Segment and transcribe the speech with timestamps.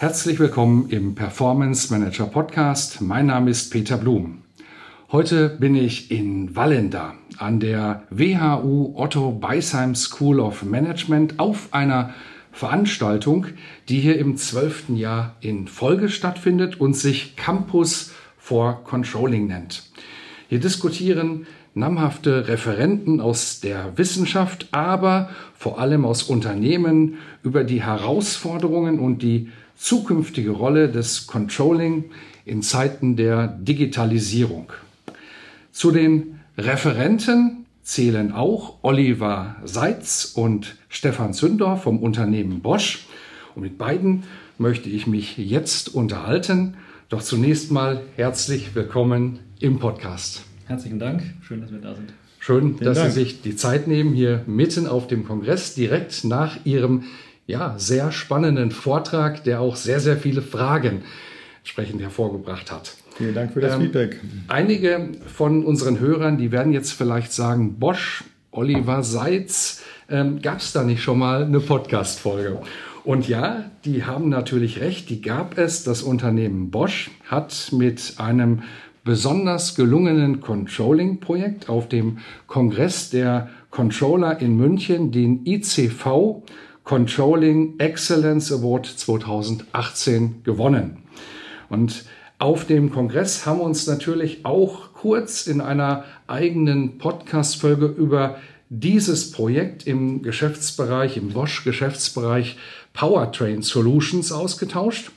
[0.00, 3.02] Herzlich willkommen im Performance Manager Podcast.
[3.02, 4.38] Mein Name ist Peter Blum.
[5.12, 12.14] Heute bin ich in Wallenda an der WHU Otto Beisheim School of Management auf einer
[12.50, 13.48] Veranstaltung,
[13.90, 19.82] die hier im zwölften Jahr in Folge stattfindet und sich Campus for Controlling nennt.
[20.48, 28.98] Hier diskutieren namhafte Referenten aus der Wissenschaft, aber vor allem aus Unternehmen über die Herausforderungen
[28.98, 32.04] und die zukünftige Rolle des Controlling
[32.44, 34.72] in Zeiten der Digitalisierung.
[35.72, 43.06] Zu den Referenten zählen auch Oliver Seitz und Stefan Zünder vom Unternehmen Bosch.
[43.54, 44.24] Und mit beiden
[44.58, 46.74] möchte ich mich jetzt unterhalten.
[47.08, 50.42] Doch zunächst mal herzlich willkommen im Podcast.
[50.66, 51.22] Herzlichen Dank.
[51.40, 52.12] Schön, dass wir da sind.
[52.38, 53.12] Schön, Vielen dass Dank.
[53.12, 57.04] Sie sich die Zeit nehmen, hier mitten auf dem Kongress, direkt nach Ihrem
[57.50, 61.02] ja, sehr spannenden Vortrag, der auch sehr, sehr viele Fragen
[61.58, 62.96] entsprechend hervorgebracht hat.
[63.16, 64.20] Vielen Dank für das ähm, Feedback.
[64.48, 70.72] Einige von unseren Hörern, die werden jetzt vielleicht sagen, Bosch, Oliver Seitz, ähm, gab es
[70.72, 72.60] da nicht schon mal eine Podcast-Folge?
[73.04, 75.84] Und ja, die haben natürlich recht, die gab es.
[75.84, 78.62] Das Unternehmen Bosch hat mit einem
[79.04, 86.42] besonders gelungenen Controlling-Projekt auf dem Kongress der Controller in München, den ICV,
[86.84, 91.04] Controlling Excellence Award 2018 gewonnen.
[91.68, 92.04] Und
[92.38, 98.36] auf dem Kongress haben wir uns natürlich auch kurz in einer eigenen Podcast-Folge über
[98.70, 102.56] dieses Projekt im Geschäftsbereich, im Bosch-Geschäftsbereich
[102.92, 105.10] Powertrain Solutions ausgetauscht.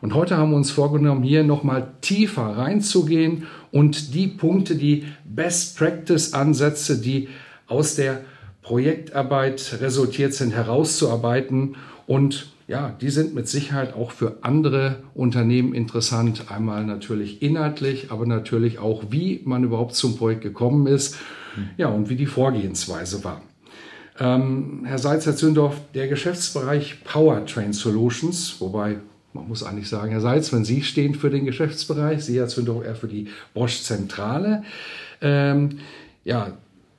[0.00, 5.76] Und heute haben wir uns vorgenommen, hier nochmal tiefer reinzugehen und die Punkte, die Best
[5.78, 7.28] Practice Ansätze, die
[7.66, 8.20] aus der
[8.68, 11.76] Projektarbeit resultiert sind, herauszuarbeiten.
[12.06, 16.50] Und ja, die sind mit Sicherheit auch für andere Unternehmen interessant.
[16.50, 21.16] Einmal natürlich inhaltlich, aber natürlich auch, wie man überhaupt zum Projekt gekommen ist.
[21.78, 23.40] Ja, und wie die Vorgehensweise war.
[24.20, 28.98] Ähm, Herr Seitz, Herr Zündorf, der Geschäftsbereich Powertrain Solutions, wobei
[29.32, 32.84] man muss eigentlich sagen, Herr Seitz, wenn Sie stehen für den Geschäftsbereich, Sie, Herr Zündorf,
[32.84, 34.62] eher für die Bosch-Zentrale.
[35.22, 35.78] Ähm,
[36.22, 36.52] ja,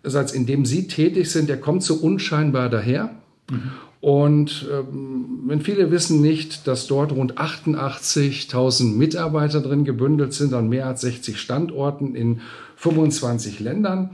[0.10, 3.16] Satz, in dem Sie tätig sind, der kommt so unscheinbar daher.
[3.50, 3.72] Mhm.
[4.02, 10.70] Und ähm, wenn viele wissen nicht, dass dort rund 88.000 Mitarbeiter drin gebündelt sind an
[10.70, 12.40] mehr als 60 Standorten in
[12.78, 14.12] 25 Ländern.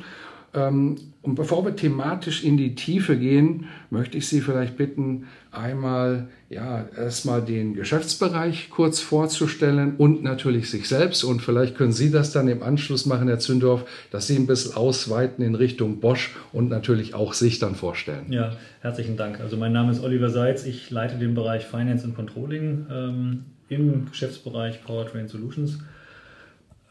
[0.55, 0.95] Ähm,
[1.25, 6.87] und bevor wir thematisch in die Tiefe gehen, möchte ich Sie vielleicht bitten, einmal ja
[6.95, 11.23] erstmal den Geschäftsbereich kurz vorzustellen und natürlich sich selbst.
[11.23, 14.75] Und vielleicht können Sie das dann im Anschluss machen, Herr Zündorf, dass Sie ein bisschen
[14.75, 18.31] ausweiten in Richtung Bosch und natürlich auch sich dann vorstellen.
[18.31, 19.39] Ja, herzlichen Dank.
[19.39, 20.65] Also mein Name ist Oliver Seitz.
[20.65, 25.79] Ich leite den Bereich Finance und Controlling ähm, im Geschäftsbereich Powertrain Solutions.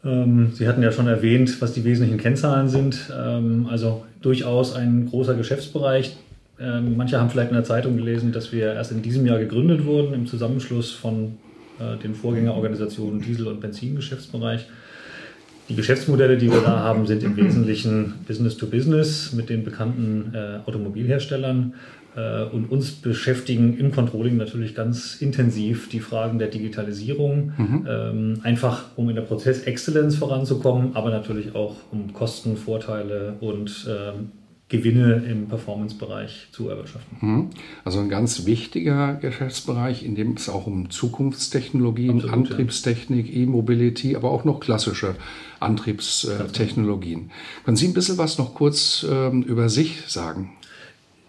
[0.05, 3.11] Ähm, Sie hatten ja schon erwähnt, was die wesentlichen Kennzahlen sind.
[3.17, 6.15] Ähm, also durchaus ein großer Geschäftsbereich.
[6.59, 9.85] Ähm, manche haben vielleicht in der Zeitung gelesen, dass wir erst in diesem Jahr gegründet
[9.85, 11.37] wurden im Zusammenschluss von
[11.79, 14.67] äh, den Vorgängerorganisationen Diesel- und Benzingeschäftsbereich.
[15.67, 20.31] Die Geschäftsmodelle, die wir da haben, sind im Wesentlichen Business to Business mit den bekannten
[20.33, 21.73] äh, Automobilherstellern,
[22.53, 27.87] und uns beschäftigen im Controlling natürlich ganz intensiv die Fragen der Digitalisierung, mhm.
[27.89, 34.31] Ähm, einfach um in der Prozessexzellenz voranzukommen, aber natürlich auch um Kostenvorteile und ähm,
[34.67, 37.17] Gewinne im Performance-Bereich zu erwirtschaften.
[37.21, 37.49] Mhm.
[37.83, 43.43] Also ein ganz wichtiger Geschäftsbereich, in dem es auch um Zukunftstechnologien, Absolut, Antriebstechnik, ja.
[43.43, 45.15] E-Mobility, aber auch noch klassische
[45.59, 47.29] Antriebstechnologien.
[47.63, 50.53] Können Sie ein bisschen was noch kurz ähm, über sich sagen?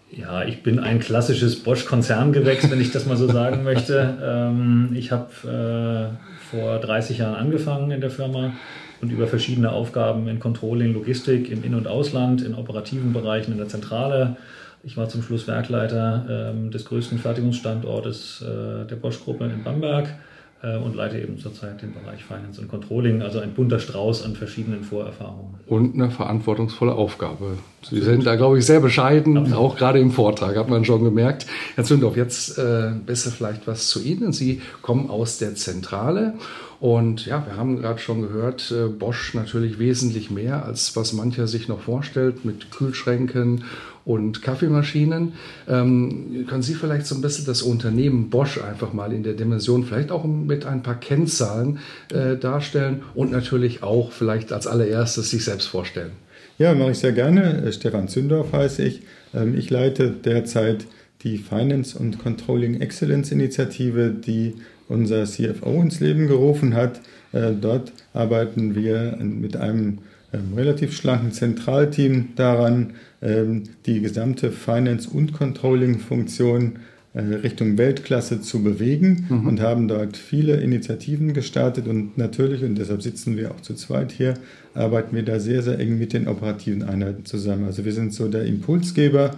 [0.09, 4.17] Ja, ich bin ein klassisches Bosch-Konzerngewächs, wenn ich das mal so sagen möchte.
[4.27, 8.53] Ähm, ich habe äh, vor 30 Jahren angefangen in der Firma
[9.01, 13.57] und über verschiedene Aufgaben in Controlling, Logistik im In- und Ausland, in operativen Bereichen in
[13.57, 14.37] der Zentrale.
[14.83, 20.36] Ich war zum Schluss Werkleiter ähm, des größten Fertigungsstandortes äh, der Bosch-Gruppe in Bamberg äh,
[20.63, 24.83] und leite eben zurzeit den Bereich Finance und Controlling, also ein bunter Strauß an verschiedenen
[24.83, 25.55] Vorerfahrungen.
[25.67, 27.57] Und eine verantwortungsvolle Aufgabe.
[27.83, 29.59] Sie sind da, glaube ich, sehr bescheiden, Absolut.
[29.59, 31.45] auch gerade im Vortrag, hat man schon gemerkt.
[31.75, 34.33] Herr Zündorf, jetzt äh, besser vielleicht was zu Ihnen.
[34.33, 36.33] Sie kommen aus der Zentrale
[36.79, 41.47] und ja, wir haben gerade schon gehört, äh, Bosch natürlich wesentlich mehr, als was mancher
[41.47, 43.63] sich noch vorstellt, mit Kühlschränken
[44.07, 45.33] und Kaffeemaschinen.
[45.67, 49.83] Ähm, können Sie vielleicht so ein bisschen das Unternehmen Bosch einfach mal in der Dimension,
[49.83, 51.79] vielleicht auch mit ein paar Kennzahlen
[52.13, 56.11] äh, darstellen und natürlich auch vielleicht als allererstes sich selbst vorstellen?
[56.57, 57.63] Ja, mache ich sehr gerne.
[57.63, 59.01] Äh, Stefan Zündorf heiße ich.
[59.35, 60.85] Ähm, ich leite derzeit
[61.23, 64.55] die Finance und Controlling Excellence Initiative, die
[64.87, 67.01] unser CFO ins Leben gerufen hat.
[67.33, 69.97] Äh, dort arbeiten wir mit einem
[70.33, 76.79] ähm, relativ schlanken Zentralteam daran, ähm, die gesamte Finance- und Controlling-Funktion
[77.13, 79.47] äh, Richtung Weltklasse zu bewegen mhm.
[79.47, 84.11] und haben dort viele Initiativen gestartet und natürlich, und deshalb sitzen wir auch zu zweit
[84.11, 84.35] hier,
[84.73, 87.65] arbeiten wir da sehr, sehr eng mit den operativen Einheiten zusammen.
[87.65, 89.31] Also wir sind so der Impulsgeber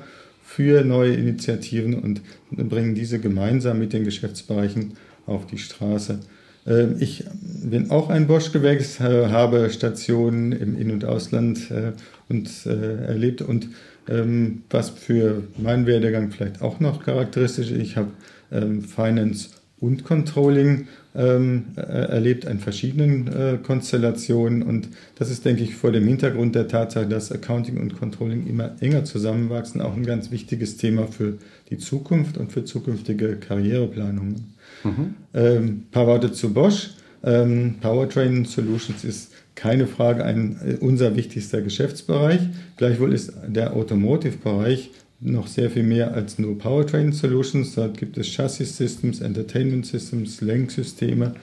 [0.44, 4.94] für neue Initiativen und bringen diese gemeinsam mit den Geschäftsbereichen
[5.28, 6.20] auf die Straße.
[6.70, 11.92] Ähm, ich bin auch ein Bosch-Gewächs, habe Stationen im In- und Ausland äh,
[12.30, 13.42] und, äh, erlebt.
[13.42, 13.70] Und
[14.08, 18.12] ähm, was für meinen Werdegang vielleicht auch noch charakteristisch ist, ich habe
[18.52, 19.50] ähm, Finance
[19.80, 24.62] und Controlling erlebt in verschiedenen äh, Konstellationen.
[24.62, 28.76] Und das ist, denke ich, vor dem Hintergrund der Tatsache, dass Accounting und Controlling immer
[28.80, 31.40] enger zusammenwachsen, auch ein ganz wichtiges Thema für
[31.70, 34.54] die Zukunft und für zukünftige Karriereplanungen.
[34.84, 35.16] Mhm.
[35.34, 36.92] Ähm, paar Worte zu Bosch.
[37.24, 42.40] Ähm, Powertrain Solutions ist keine Frage ein, äh, unser wichtigster Geschäftsbereich.
[42.78, 47.76] Gleichwohl ist der Automotive-Bereich noch sehr viel mehr als nur Powertrain Solutions.
[47.76, 51.36] Dort gibt es Chassis Systems, Entertainment Systems, Lenksysteme.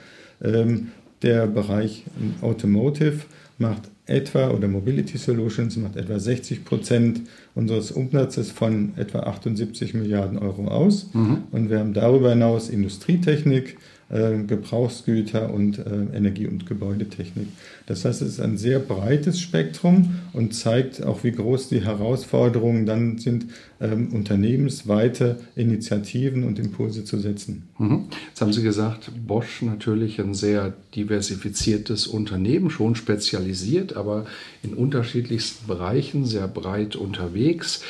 [0.43, 0.89] Ähm,
[1.23, 2.05] der Bereich
[2.41, 3.21] Automotive
[3.59, 7.23] macht etwa, oder Mobility Solutions macht etwa 60 Prozent
[7.55, 11.11] unseres Umsatzes von etwa 78 Milliarden Euro aus.
[11.13, 11.45] Mhm.
[11.51, 13.77] Und wir haben darüber hinaus Industrietechnik,
[14.09, 15.83] äh, Gebrauchsgüter und äh,
[16.15, 17.49] Energie- und Gebäudetechnik.
[17.87, 22.87] Das heißt, es ist ein sehr breites Spektrum und zeigt auch, wie groß die Herausforderungen
[22.87, 23.47] dann sind,
[23.81, 27.65] ähm, unternehmensweite Initiativen und Impulse zu setzen.
[27.79, 28.05] Mhm.
[28.29, 34.27] Jetzt haben Sie gesagt, Bosch natürlich ein sehr diversifiziertes Unternehmen, schon spezialisiert, aber
[34.63, 37.83] in unterschiedlichsten Bereichen sehr breit unterwegs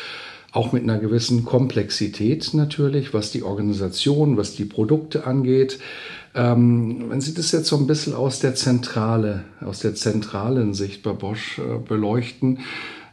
[0.57, 5.79] auch mit einer gewissen Komplexität natürlich, was die Organisation, was die Produkte angeht.
[6.35, 11.03] Ähm, wenn Sie das jetzt so ein bisschen aus der Zentrale, aus der zentralen Sicht
[11.03, 12.61] bei Bosch äh, beleuchten,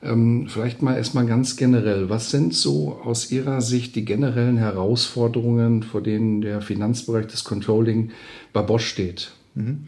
[0.02, 5.84] ähm, vielleicht mal erstmal ganz generell, was sind so aus Ihrer Sicht die generellen Herausforderungen,
[5.84, 8.12] vor denen der Finanzbereich des Controlling
[8.54, 9.32] bei Bosch steht?
[9.56, 9.84] Mhm.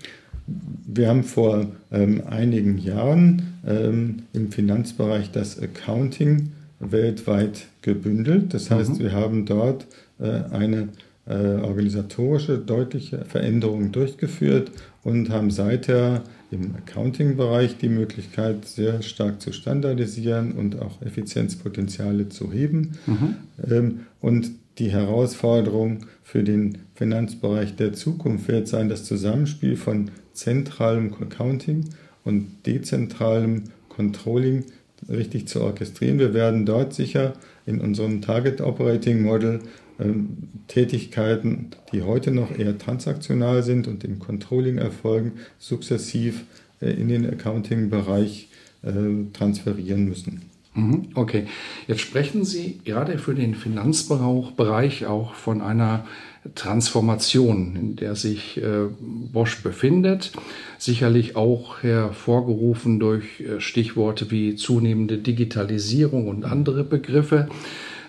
[0.85, 6.51] Wir haben vor ähm, einigen Jahren ähm, im Finanzbereich das Accounting
[6.91, 8.53] weltweit gebündelt.
[8.53, 8.99] Das heißt, mhm.
[8.99, 9.87] wir haben dort
[10.19, 10.89] äh, eine
[11.27, 14.71] äh, organisatorische deutliche Veränderung durchgeführt
[15.03, 22.51] und haben seither im Accounting-Bereich die Möglichkeit, sehr stark zu standardisieren und auch Effizienzpotenziale zu
[22.51, 22.91] heben.
[23.05, 23.35] Mhm.
[23.69, 31.13] Ähm, und die Herausforderung für den Finanzbereich der Zukunft wird sein, das Zusammenspiel von zentralem
[31.13, 31.85] Accounting
[32.23, 34.65] und dezentralem Controlling
[35.09, 36.19] richtig zu orchestrieren.
[36.19, 37.33] Wir werden dort sicher
[37.65, 39.59] in unserem Target Operating Model
[39.99, 40.37] ähm,
[40.67, 46.43] Tätigkeiten, die heute noch eher transaktional sind und im Controlling erfolgen, sukzessiv
[46.81, 48.49] äh, in den Accounting-Bereich
[48.83, 48.91] äh,
[49.33, 50.54] transferieren müssen.
[50.75, 51.47] Mhm, okay,
[51.87, 56.05] jetzt sprechen Sie gerade für den Finanzbereich auch von einer
[56.53, 60.33] Transformation, in der sich äh, Bosch befindet.
[60.77, 67.47] Sicherlich auch hervorgerufen durch äh, Stichworte wie zunehmende Digitalisierung und andere Begriffe.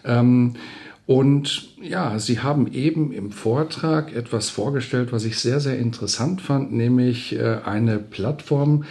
[0.04, 0.56] Ähm,
[1.06, 6.72] und ja, Sie haben eben im Vortrag etwas vorgestellt, was ich sehr, sehr interessant fand,
[6.72, 8.84] nämlich äh, eine Plattform,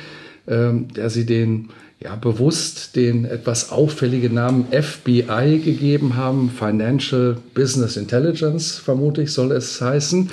[0.48, 1.70] ähm, der Sie den
[2.02, 6.50] ja, bewusst den etwas auffälligen Namen FBI gegeben haben.
[6.50, 10.30] Financial Business Intelligence, vermute ich, soll es heißen.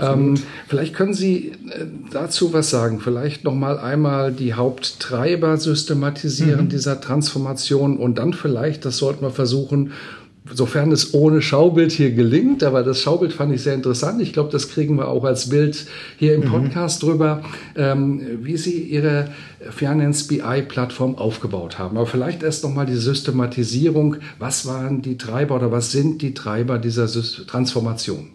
[0.00, 0.34] Ähm,
[0.66, 3.00] vielleicht können Sie äh, dazu was sagen.
[3.00, 6.68] Vielleicht noch mal einmal die Haupttreiber systematisieren mhm.
[6.70, 9.92] dieser Transformation und dann vielleicht, das sollten wir versuchen,
[10.52, 14.20] sofern es ohne Schaubild hier gelingt, aber das Schaubild fand ich sehr interessant.
[14.20, 15.86] Ich glaube, das kriegen wir auch als Bild
[16.18, 16.50] hier im mhm.
[16.50, 17.06] Podcast mhm.
[17.06, 17.42] drüber,
[17.76, 19.28] ähm, wie Sie Ihre
[19.70, 21.96] Finance BI-Plattform aufgebaut haben.
[21.96, 24.16] Aber vielleicht erst nochmal die Systematisierung.
[24.38, 27.08] Was waren die Treiber oder was sind die Treiber dieser
[27.46, 28.30] Transformation?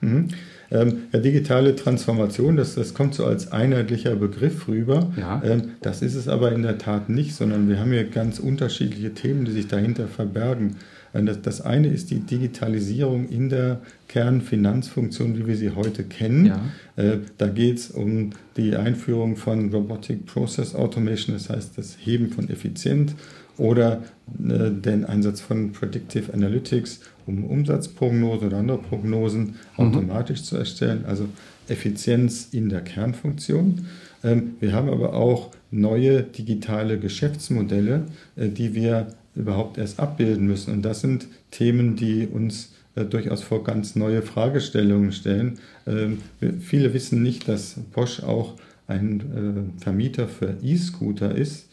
[0.00, 0.28] Mhm.
[0.72, 5.12] Ähm, ja, digitale Transformation, das, das kommt so als einheitlicher Begriff rüber.
[5.16, 5.42] Ja.
[5.44, 9.12] Ähm, das ist es aber in der Tat nicht, sondern wir haben hier ganz unterschiedliche
[9.12, 10.76] Themen, die sich dahinter verbergen.
[11.12, 16.46] Das, eine ist die Digitalisierung in der Kernfinanzfunktion, wie wir sie heute kennen.
[16.46, 16.60] Ja.
[16.96, 22.30] Äh, da geht es um die Einführung von Robotic Process Automation, das heißt das Heben
[22.30, 23.14] von Effizienz
[23.58, 24.02] oder
[24.42, 29.54] äh, den Einsatz von Predictive Analytics, um Umsatzprognosen oder andere Prognosen mhm.
[29.76, 31.28] automatisch zu erstellen, also
[31.68, 33.86] Effizienz in der Kernfunktion.
[34.24, 40.72] Ähm, wir haben aber auch neue digitale Geschäftsmodelle, äh, die wir überhaupt erst abbilden müssen.
[40.72, 45.58] Und das sind Themen, die uns äh, durchaus vor ganz neue Fragestellungen stellen.
[45.86, 46.18] Ähm,
[46.60, 48.54] viele wissen nicht, dass Bosch auch
[48.86, 51.68] ein äh, Vermieter für E-Scooter ist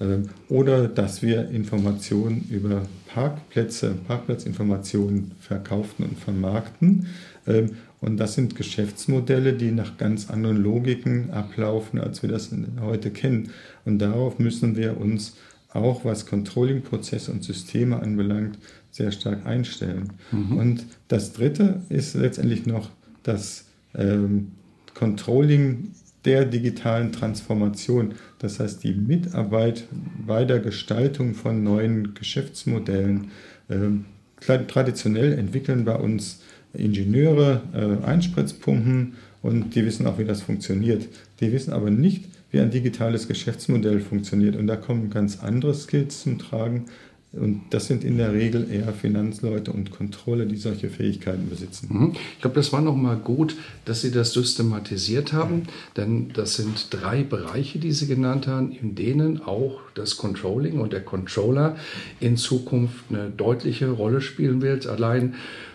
[0.00, 7.06] ähm, oder dass wir Informationen über Parkplätze, Parkplatzinformationen verkaufen und vermarkten.
[7.46, 13.10] Ähm, und das sind Geschäftsmodelle, die nach ganz anderen Logiken ablaufen, als wir das heute
[13.10, 13.50] kennen.
[13.86, 15.36] Und darauf müssen wir uns
[15.74, 18.58] auch was Controlling-Prozesse und Systeme anbelangt,
[18.90, 20.12] sehr stark einstellen.
[20.32, 20.56] Mhm.
[20.56, 22.90] Und das Dritte ist letztendlich noch
[23.22, 24.52] das ähm,
[24.94, 25.90] Controlling
[26.24, 28.14] der digitalen Transformation.
[28.38, 29.84] Das heißt, die Mitarbeit
[30.26, 33.30] bei der Gestaltung von neuen Geschäftsmodellen.
[33.68, 34.06] Ähm,
[34.40, 36.42] traditionell entwickeln bei uns
[36.74, 41.06] Ingenieure äh, Einspritzpumpen und die wissen auch, wie das funktioniert.
[41.40, 44.56] Die wissen aber nicht, wie ein digitales Geschäftsmodell funktioniert.
[44.56, 46.86] Und da kommen ganz andere Skills zum Tragen.
[47.32, 51.88] Und das sind in der Regel eher Finanzleute und Kontrolle, die solche Fähigkeiten besitzen.
[51.90, 52.12] Mhm.
[52.34, 53.56] Ich glaube, das war nochmal gut,
[53.86, 55.62] dass Sie das systematisiert haben,
[55.96, 60.92] denn das sind drei Bereiche, die Sie genannt haben, in denen auch das Controlling und
[60.92, 61.76] der Controller
[62.20, 64.86] in Zukunft eine deutliche Rolle spielen wird.
[64.86, 65.34] Allein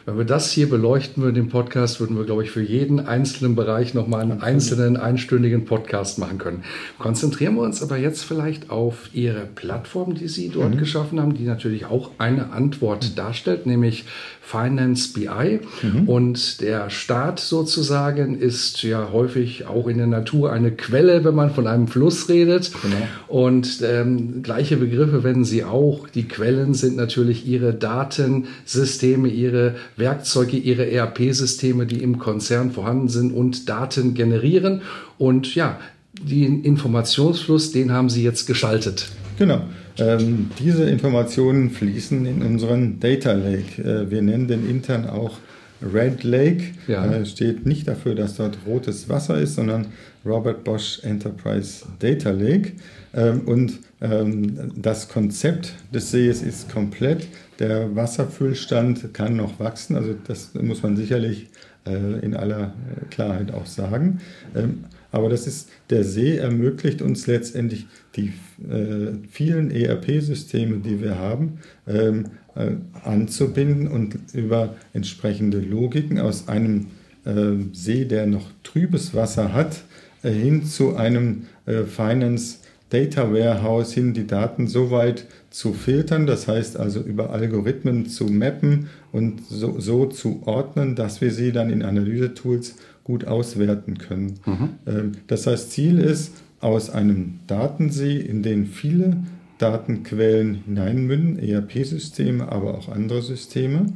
[0.09, 3.55] wenn wir das hier beleuchten würden im Podcast, würden wir, glaube ich, für jeden einzelnen
[3.55, 6.63] Bereich nochmal einen einzelnen einstündigen Podcast machen können.
[6.97, 10.79] Konzentrieren wir uns aber jetzt vielleicht auf Ihre Plattform, die Sie dort mhm.
[10.79, 13.15] geschaffen haben, die natürlich auch eine Antwort mhm.
[13.15, 14.05] darstellt, nämlich
[14.41, 15.59] Finance BI.
[15.83, 16.09] Mhm.
[16.09, 21.51] Und der Staat sozusagen ist ja häufig auch in der Natur eine Quelle, wenn man
[21.51, 22.71] von einem Fluss redet.
[22.81, 22.95] Genau.
[23.27, 26.07] Und ähm, gleiche Begriffe wenden Sie auch.
[26.07, 33.33] Die Quellen sind natürlich Ihre Datensysteme, Ihre Werkzeuge, Ihre ERP-Systeme, die im Konzern vorhanden sind
[33.33, 34.81] und Daten generieren.
[35.17, 35.79] Und ja,
[36.13, 39.09] den Informationsfluss, den haben Sie jetzt geschaltet.
[39.37, 39.61] Genau.
[39.97, 43.81] Ähm, diese Informationen fließen in unseren Data Lake.
[43.81, 45.37] Äh, wir nennen den intern auch
[45.81, 46.63] Red Lake.
[46.87, 47.05] Ja.
[47.05, 49.87] Äh, steht nicht dafür, dass dort rotes Wasser ist, sondern
[50.25, 52.73] Robert Bosch Enterprise Data Lake.
[53.13, 57.27] Ähm, und ähm, das Konzept des Sees ist komplett.
[57.59, 59.95] Der Wasserfüllstand kann noch wachsen.
[59.95, 61.49] Also das muss man sicherlich
[61.85, 62.73] äh, in aller
[63.09, 64.21] Klarheit auch sagen.
[64.55, 68.33] Ähm, aber das ist, der See ermöglicht uns letztendlich die
[68.69, 72.25] äh, vielen ERP-Systeme, die wir haben, ähm,
[72.55, 72.71] äh,
[73.03, 76.87] anzubinden und über entsprechende Logiken aus einem
[77.25, 79.81] äh, See, der noch trübes Wasser hat,
[80.21, 82.57] äh, hin zu einem äh, Finance
[82.89, 88.25] Data Warehouse hin, die Daten so weit zu filtern, das heißt also über Algorithmen zu
[88.25, 94.39] mappen und so, so zu ordnen, dass wir sie dann in Analyse-Tools gut auswerten können.
[94.45, 94.69] Mhm.
[94.87, 99.17] Ähm, das heißt, Ziel ist, aus einem Datensee, in den viele
[99.59, 103.87] Datenquellen hineinmünden, ERP-Systeme, aber auch andere Systeme,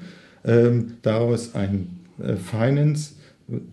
[0.46, 3.14] ähm, daraus ein äh, Finance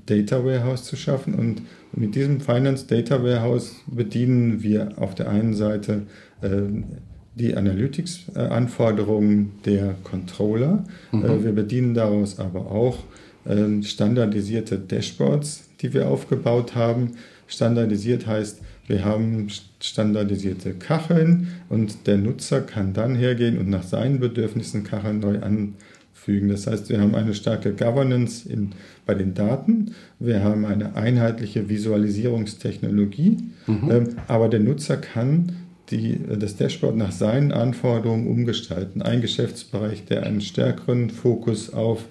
[0.07, 1.35] Data Warehouse zu schaffen.
[1.35, 1.63] Und
[1.93, 6.03] mit diesem Finance Data Warehouse bedienen wir auf der einen Seite
[6.43, 6.49] äh,
[7.35, 10.85] die Analytics-Anforderungen der Controller.
[11.13, 11.25] Mhm.
[11.25, 12.99] Äh, wir bedienen daraus aber auch
[13.47, 17.13] ähm, standardisierte Dashboards, die wir aufgebaut haben.
[17.47, 19.49] Standardisiert heißt, wir haben
[19.81, 25.41] standardisierte Kacheln und der Nutzer kann dann hergehen und nach seinen Bedürfnissen Kacheln neu
[26.21, 26.49] anfügen.
[26.49, 28.73] Das heißt, wir haben eine starke Governance in,
[29.07, 33.91] bei den Daten, wir haben eine einheitliche Visualisierungstechnologie, mhm.
[33.91, 35.53] ähm, aber der Nutzer kann
[35.91, 39.03] die, das Dashboard nach seinen Anforderungen umgestalten.
[39.03, 42.05] Ein Geschäftsbereich, der einen stärkeren Fokus auf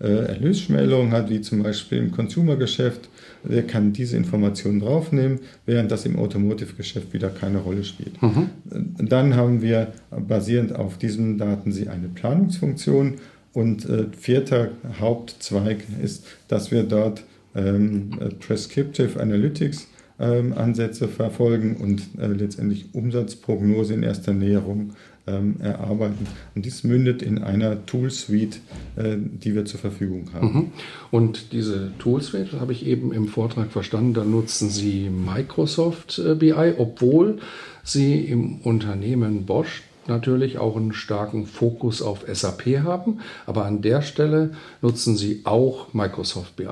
[0.00, 3.08] äh, Erlösschmälerung hat, wie zum Beispiel im Consumer-Geschäft,
[3.42, 8.20] der kann diese Informationen draufnehmen, während das im Automotive-Geschäft wieder keine Rolle spielt.
[8.22, 8.50] Mhm.
[8.98, 13.14] Dann haben wir basierend auf diesen Daten sie eine Planungsfunktion
[13.54, 14.70] und äh, vierter
[15.00, 19.86] Hauptzweig ist, dass wir dort ähm, Prescriptive Analytics
[20.20, 24.92] ähm, Ansätze verfolgen und äh, letztendlich Umsatzprognose in erster Näherung
[25.26, 26.26] ähm, erarbeiten.
[26.54, 28.60] Und dies mündet in einer Tool-Suite,
[28.96, 30.46] äh, die wir zur Verfügung haben.
[30.46, 30.72] Mhm.
[31.10, 36.74] Und diese Tool-Suite, habe ich eben im Vortrag verstanden, da nutzen Sie Microsoft äh, BI,
[36.78, 37.38] obwohl
[37.82, 44.02] Sie im Unternehmen Bosch natürlich auch einen starken Fokus auf SAP haben, aber an der
[44.02, 44.50] Stelle
[44.82, 46.66] nutzen Sie auch Microsoft BI.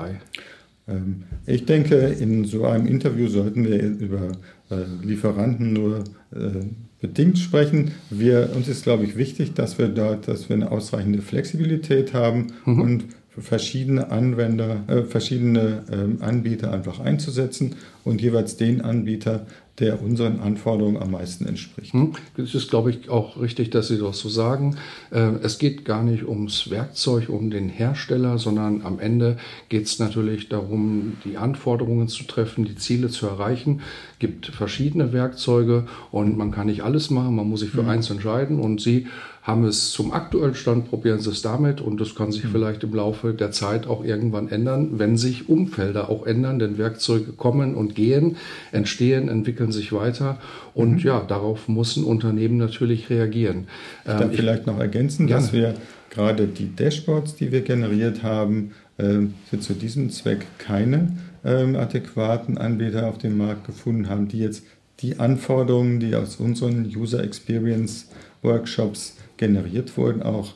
[0.88, 4.32] Ähm, ich denke, in so einem Interview sollten wir über
[4.70, 6.64] äh, Lieferanten nur äh,
[7.00, 7.92] bedingt sprechen.
[8.10, 12.48] Wir, uns ist, glaube ich, wichtig, dass wir dort, dass wir eine ausreichende Flexibilität haben
[12.64, 12.80] mhm.
[12.80, 13.04] und
[13.36, 19.46] verschiedene Anwender, äh, verschiedene äh, Anbieter einfach einzusetzen und jeweils den Anbieter,
[19.78, 21.94] der unseren Anforderungen am meisten entspricht.
[21.94, 24.76] Hm, es ist, glaube ich, auch richtig, dass Sie das so sagen.
[25.10, 29.38] Äh, es geht gar nicht ums Werkzeug, um den Hersteller, sondern am Ende
[29.70, 33.80] geht es natürlich darum, die Anforderungen zu treffen, die Ziele zu erreichen.
[34.12, 37.88] Es gibt verschiedene Werkzeuge und man kann nicht alles machen, man muss sich für mhm.
[37.88, 39.06] eins entscheiden und Sie
[39.42, 42.50] haben es zum aktuellen Stand, probieren Sie es damit und das kann sich mhm.
[42.52, 47.32] vielleicht im Laufe der Zeit auch irgendwann ändern, wenn sich Umfelder auch ändern, denn Werkzeuge
[47.32, 48.36] kommen und gehen,
[48.70, 50.38] entstehen, entwickeln sich weiter
[50.74, 51.00] und mhm.
[51.00, 53.66] ja, darauf muss ein Unternehmen natürlich reagieren.
[54.04, 55.42] Ich darf ähm, vielleicht noch ergänzen, gerne.
[55.42, 55.74] dass wir
[56.10, 59.18] gerade die Dashboards, die wir generiert haben, äh,
[59.50, 64.62] für zu diesem Zweck keine ähm, adäquaten Anbieter auf dem Markt gefunden haben, die jetzt
[65.00, 68.08] die Anforderungen, die aus unseren User Experience
[68.42, 70.54] Workshops generiert wurden, auch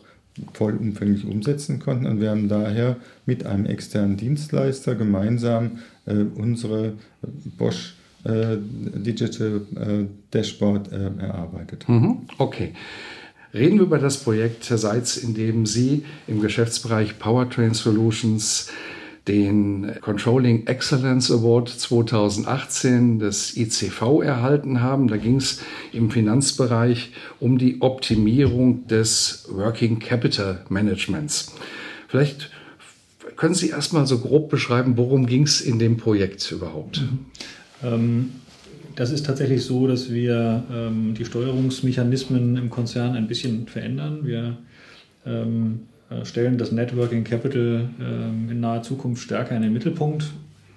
[0.52, 2.06] vollumfänglich umsetzen konnten.
[2.06, 6.92] Und wir haben daher mit einem externen Dienstleister gemeinsam äh, unsere
[7.58, 11.88] Bosch äh, Digital äh, Dashboard äh, erarbeitet.
[11.88, 12.18] Mhm.
[12.38, 12.74] Okay.
[13.52, 18.70] Reden wir über das Projekt Seitz, in dem Sie im Geschäftsbereich Powertrain Solutions
[19.28, 25.08] den Controlling Excellence Award 2018 des ICV erhalten haben.
[25.08, 31.54] Da ging es im Finanzbereich um die Optimierung des Working Capital Managements.
[32.08, 32.50] Vielleicht
[33.36, 37.02] können Sie erstmal so grob beschreiben, worum ging es in dem Projekt überhaupt?
[37.02, 37.18] Mhm.
[37.82, 38.30] Ähm
[38.96, 44.20] das ist tatsächlich so, dass wir ähm, die Steuerungsmechanismen im Konzern ein bisschen verändern.
[44.24, 44.56] Wir
[45.26, 50.32] ähm, äh, stellen das Networking Capital ähm, in naher Zukunft stärker in den Mittelpunkt.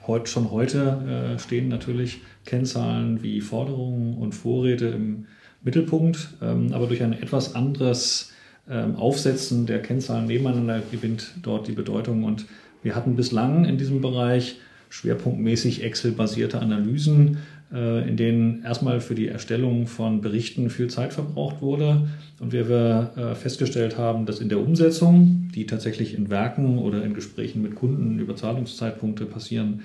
[0.07, 5.27] Heut, schon heute äh, stehen natürlich Kennzahlen wie Forderungen und Vorräte im
[5.61, 8.31] Mittelpunkt, ähm, aber durch ein etwas anderes
[8.69, 12.23] ähm, Aufsetzen der Kennzahlen nebeneinander gewinnt dort die Bedeutung.
[12.23, 12.45] Und
[12.81, 17.39] wir hatten bislang in diesem Bereich schwerpunktmäßig Excel-basierte Analysen, äh,
[17.71, 22.07] in denen erstmal für die Erstellung von Berichten viel Zeit verbraucht wurde
[22.39, 27.03] und wir, wir äh, festgestellt haben, dass in der Umsetzung, die tatsächlich in Werken oder
[27.03, 29.81] in Gesprächen mit Kunden über Zahlungszeitpunkte passieren,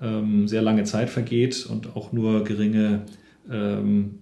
[0.00, 3.02] ähm, sehr lange Zeit vergeht und auch nur geringe
[3.50, 4.21] ähm,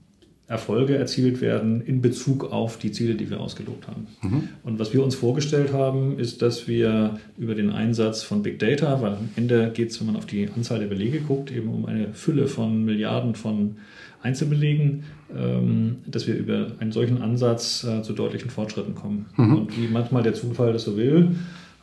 [0.50, 4.08] Erfolge erzielt werden in Bezug auf die Ziele, die wir ausgelobt haben.
[4.20, 4.48] Mhm.
[4.64, 9.00] Und was wir uns vorgestellt haben, ist, dass wir über den Einsatz von Big Data,
[9.00, 11.86] weil am Ende geht es, wenn man auf die Anzahl der Belege guckt, eben um
[11.86, 13.76] eine Fülle von Milliarden von
[14.22, 19.26] Einzelbelegen, ähm, dass wir über einen solchen Ansatz äh, zu deutlichen Fortschritten kommen.
[19.36, 19.56] Mhm.
[19.56, 21.28] Und wie manchmal der Zufall das so will,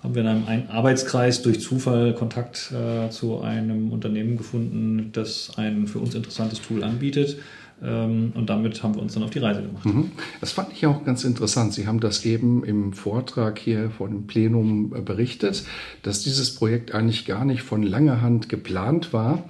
[0.04, 5.88] haben wir in einem Arbeitskreis durch Zufall Kontakt äh, zu einem Unternehmen gefunden, das ein
[5.88, 7.38] für uns interessantes Tool anbietet
[7.80, 9.86] und damit haben wir uns dann auf die Reise gemacht.
[9.86, 10.12] Mhm.
[10.42, 11.74] Das fand ich auch ganz interessant.
[11.74, 15.64] Sie haben das eben im Vortrag hier vor dem Plenum äh, berichtet,
[16.02, 19.44] dass dieses Projekt eigentlich gar nicht von langer Hand geplant war.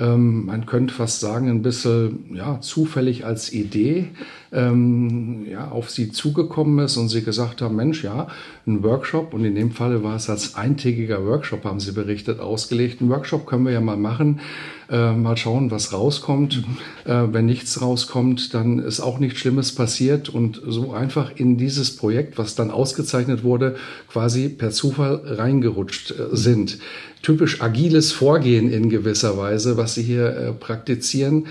[0.00, 4.08] Ähm, man könnte fast sagen, ein bisschen ja, zufällig als Idee
[4.52, 8.26] ähm, ja, auf sie zugekommen ist und sie gesagt haben, Mensch, ja,
[8.66, 13.00] ein Workshop und in dem Falle war es als eintägiger Workshop, haben sie berichtet, ausgelegt.
[13.00, 14.40] Ein Workshop können wir ja mal machen,
[14.90, 16.66] äh, mal schauen, was rauskommt.
[16.66, 17.10] Mhm.
[17.12, 21.94] Äh, wenn nichts rauskommt, dann ist auch nichts Schlimmes passiert und so einfach in dieses
[21.96, 23.76] Projekt, was dann ausgezeichnet wurde,
[24.08, 26.78] quasi per Zufall reingerutscht äh, sind.
[27.22, 31.46] Typisch agiles Vorgehen in gewisser Weise, was sie hier äh, praktizieren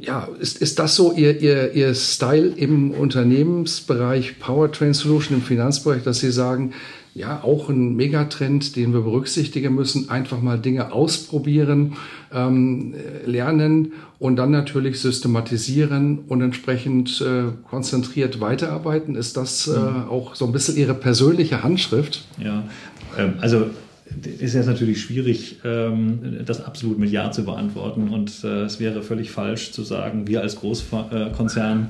[0.00, 6.02] ja, ist, ist das so Ihr, Ihr, Ihr Style im Unternehmensbereich Powertrain Solution, im Finanzbereich,
[6.02, 6.72] dass Sie sagen,
[7.12, 11.94] ja, auch ein Megatrend, den wir berücksichtigen müssen, einfach mal Dinge ausprobieren,
[12.32, 12.94] ähm,
[13.26, 19.16] lernen und dann natürlich systematisieren und entsprechend äh, konzentriert weiterarbeiten.
[19.16, 20.08] Ist das äh, mhm.
[20.08, 22.24] auch so ein bisschen Ihre persönliche Handschrift?
[22.38, 22.62] Ja,
[23.18, 23.66] ähm, also
[24.38, 28.08] ist jetzt natürlich schwierig, ähm, das absolut mit Ja zu beantworten.
[28.08, 31.88] Und äh, es wäre völlig falsch zu sagen, wir als Großkonzern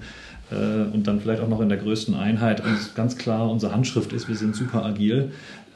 [0.50, 4.12] äh, und dann vielleicht auch noch in der größten Einheit und ganz klar unsere Handschrift
[4.12, 5.30] ist, wir sind super agil.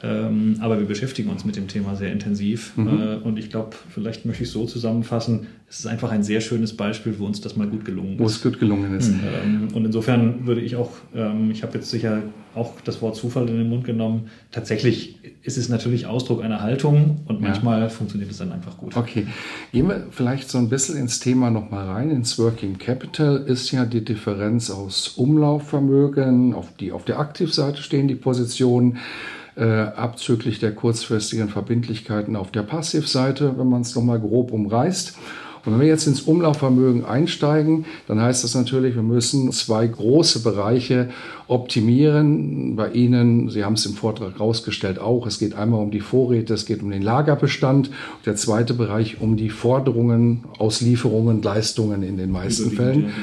[0.05, 2.77] Ähm, aber wir beschäftigen uns mit dem Thema sehr intensiv.
[2.77, 2.87] Mhm.
[2.87, 6.41] Äh, und ich glaube, vielleicht möchte ich es so zusammenfassen, es ist einfach ein sehr
[6.41, 8.19] schönes Beispiel, wo uns das mal gut gelungen ist.
[8.19, 9.11] Wo es gut gelungen ist.
[9.11, 9.69] Mhm.
[9.73, 12.21] und insofern würde ich auch, ähm, ich habe jetzt sicher
[12.53, 17.21] auch das Wort Zufall in den Mund genommen, tatsächlich ist es natürlich Ausdruck einer Haltung
[17.25, 17.89] und manchmal ja.
[17.89, 18.95] funktioniert es dann einfach gut.
[18.95, 19.27] Okay,
[19.71, 22.11] gehen wir vielleicht so ein bisschen ins Thema nochmal rein.
[22.11, 28.07] Ins Working Capital ist ja die Differenz aus Umlaufvermögen, auf die auf der Aktivseite stehen
[28.07, 28.97] die Positionen
[29.55, 35.15] äh, abzüglich der kurzfristigen Verbindlichkeiten auf der Passivseite, wenn man es nochmal grob umreißt.
[35.65, 40.43] Und wenn wir jetzt ins Umlaufvermögen einsteigen, dann heißt das natürlich, wir müssen zwei große
[40.43, 41.09] Bereiche
[41.47, 42.75] optimieren.
[42.75, 46.53] Bei Ihnen, Sie haben es im Vortrag rausgestellt, auch, es geht einmal um die Vorräte,
[46.53, 47.89] es geht um den Lagerbestand.
[48.25, 53.13] Der zweite Bereich um die Forderungen, Auslieferungen, Leistungen in den meisten Fällen.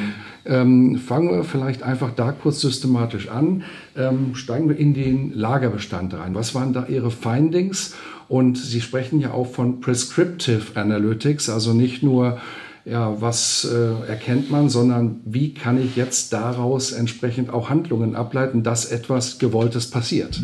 [0.45, 3.63] Ähm, fangen wir vielleicht einfach da kurz systematisch an.
[3.97, 6.35] Ähm, steigen wir in den Lagerbestand rein.
[6.35, 7.95] Was waren da Ihre Findings?
[8.29, 12.39] Und Sie sprechen ja auch von Prescriptive Analytics, also nicht nur
[12.85, 18.63] ja, was äh, erkennt man, sondern wie kann ich jetzt daraus entsprechend auch Handlungen ableiten,
[18.63, 20.41] dass etwas Gewolltes passiert.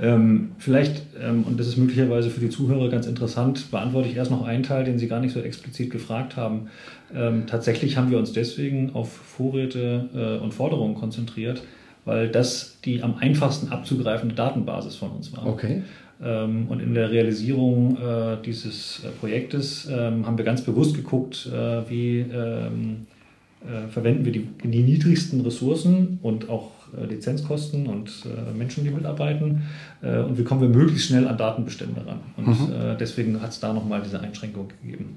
[0.00, 4.30] Ähm, vielleicht, ähm, und das ist möglicherweise für die Zuhörer ganz interessant, beantworte ich erst
[4.30, 6.68] noch einen Teil, den Sie gar nicht so explizit gefragt haben.
[7.14, 11.62] Ähm, tatsächlich haben wir uns deswegen auf Vorräte äh, und Forderungen konzentriert,
[12.04, 15.46] weil das die am einfachsten abzugreifende Datenbasis von uns war.
[15.46, 15.82] Okay.
[16.22, 21.46] Ähm, und in der Realisierung äh, dieses äh, Projektes ähm, haben wir ganz bewusst geguckt,
[21.46, 23.06] äh, wie ähm,
[23.62, 26.70] äh, verwenden wir die, die niedrigsten Ressourcen und auch
[27.04, 29.62] Lizenzkosten und äh, Menschen, die mitarbeiten.
[30.02, 32.20] Äh, und wie kommen wir möglichst schnell an Datenbestände ran.
[32.36, 32.96] Und mhm.
[32.98, 35.16] deswegen hat es da nochmal diese Einschränkung gegeben.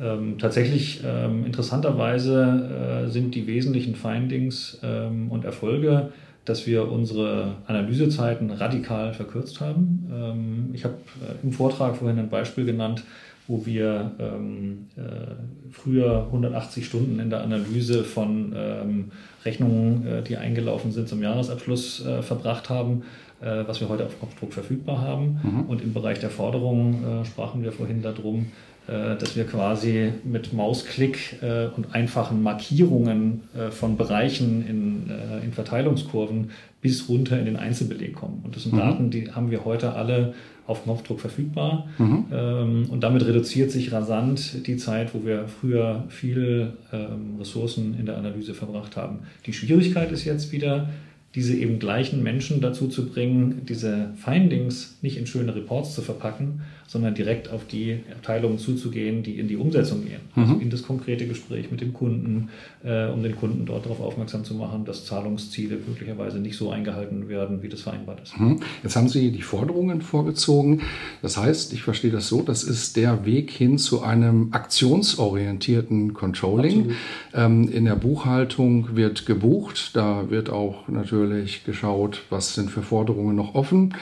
[0.00, 6.10] Ähm, tatsächlich ähm, interessanterweise äh, sind die wesentlichen Findings ähm, und Erfolge,
[6.44, 10.10] dass wir unsere Analysezeiten radikal verkürzt haben.
[10.12, 13.04] Ähm, ich habe äh, im Vortrag vorhin ein Beispiel genannt,
[13.46, 19.10] wo wir ähm, äh, früher 180 Stunden in der Analyse von ähm,
[19.44, 23.02] Rechnungen, äh, die eingelaufen sind zum Jahresabschluss, äh, verbracht haben,
[23.44, 25.40] äh, was wir heute auf Kopfdruck verfügbar haben.
[25.42, 25.60] Mhm.
[25.68, 28.46] Und im Bereich der Forderungen äh, sprachen wir vorhin darum,
[28.86, 31.40] äh, dass wir quasi mit Mausklick
[31.76, 35.10] und einfachen Markierungen von Bereichen in,
[35.42, 38.42] in Verteilungskurven bis runter in den Einzelbeleg kommen.
[38.44, 38.78] Und das sind mhm.
[38.78, 40.34] Daten, die haben wir heute alle
[40.66, 41.88] auf Knopfdruck verfügbar.
[41.98, 42.24] Mhm.
[42.32, 48.06] Ähm, und damit reduziert sich rasant die Zeit, wo wir früher viel ähm, Ressourcen in
[48.06, 49.20] der Analyse verbracht haben.
[49.46, 50.88] Die Schwierigkeit ist jetzt wieder,
[51.34, 56.62] diese eben gleichen Menschen dazu zu bringen, diese Findings nicht in schöne Reports zu verpacken,
[56.86, 60.20] sondern direkt auf die Abteilungen zuzugehen, die in die Umsetzung gehen.
[60.34, 60.52] Also mhm.
[60.54, 62.50] Also in das konkrete Gespräch mit dem Kunden,
[62.84, 67.28] äh, um den Kunden dort darauf aufmerksam zu machen, dass Zahlungsziele möglicherweise nicht so eingehalten
[67.28, 68.38] werden, wie das vereinbart ist.
[68.38, 68.60] Mhm.
[68.82, 70.82] Jetzt haben Sie die Forderungen vorgezogen.
[71.22, 76.92] Das heißt, ich verstehe das so, das ist der Weg hin zu einem aktionsorientierten Controlling.
[77.34, 83.36] Ähm, in der Buchhaltung wird gebucht, da wird auch natürlich geschaut, was sind für Forderungen
[83.36, 83.94] noch offen.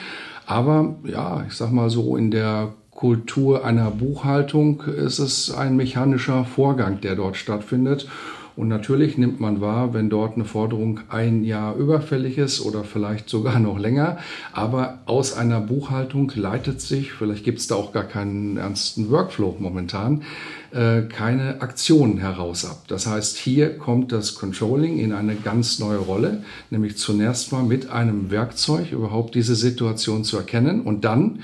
[0.46, 6.44] Aber ja, ich sag mal so, in der Kultur einer Buchhaltung ist es ein mechanischer
[6.44, 8.08] Vorgang, der dort stattfindet.
[8.54, 13.30] Und natürlich nimmt man wahr, wenn dort eine Forderung ein Jahr überfällig ist oder vielleicht
[13.30, 14.18] sogar noch länger.
[14.52, 19.56] Aber aus einer Buchhaltung leitet sich, vielleicht gibt es da auch gar keinen ernsten Workflow
[19.58, 20.22] momentan,
[20.72, 22.84] äh, keine Aktion heraus ab.
[22.88, 27.90] Das heißt, hier kommt das Controlling in eine ganz neue Rolle, nämlich zunächst mal mit
[27.90, 31.40] einem Werkzeug überhaupt diese Situation zu erkennen und dann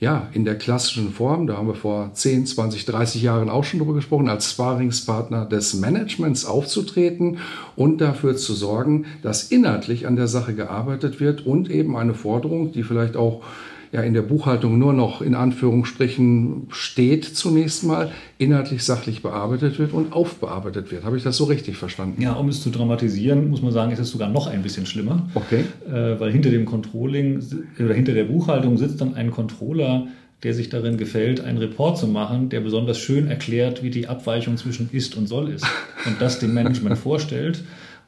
[0.00, 3.80] ja, in der klassischen Form, da haben wir vor 10, 20, 30 Jahren auch schon
[3.80, 7.36] drüber gesprochen, als Sparingspartner des Managements aufzutreten
[7.76, 12.72] und dafür zu sorgen, dass inhaltlich an der Sache gearbeitet wird und eben eine Forderung,
[12.72, 13.42] die vielleicht auch
[13.92, 19.92] ja in der Buchhaltung nur noch in Anführungsstrichen steht zunächst mal, inhaltlich sachlich bearbeitet wird
[19.92, 21.04] und aufbearbeitet wird.
[21.04, 22.22] Habe ich das so richtig verstanden?
[22.22, 25.28] Ja, um es zu dramatisieren, muss man sagen, ist es sogar noch ein bisschen schlimmer.
[25.34, 25.64] Okay.
[25.88, 27.42] Äh, weil hinter dem Controlling
[27.78, 30.06] oder hinter der Buchhaltung sitzt dann ein Controller,
[30.42, 34.56] der sich darin gefällt, einen Report zu machen, der besonders schön erklärt, wie die Abweichung
[34.56, 35.66] zwischen ist und soll ist
[36.06, 37.64] und das dem Management vorstellt.